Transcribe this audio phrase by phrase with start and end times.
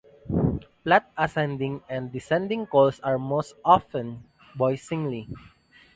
[0.81, 4.23] Flat, ascending, and descending calls are most often
[4.57, 5.29] voiced singly.